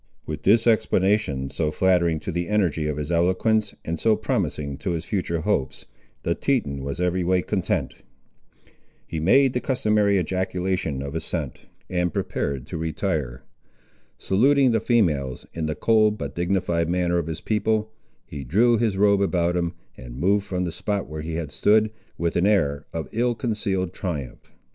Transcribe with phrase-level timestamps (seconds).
[0.25, 4.93] With this explanation, so flattering to the energy of his eloquence, and so promising to
[4.93, 5.85] his future hopes,
[6.23, 7.93] the Teton was every way content.
[9.05, 13.43] He made the customary ejaculation of assent, and prepared to retire.
[14.17, 17.93] Saluting the females, in the cold but dignified manner of his people,
[18.25, 21.91] he drew his robe about him, and moved from the spot where he had stood,
[22.17, 24.51] with an air of ill concealed triumph.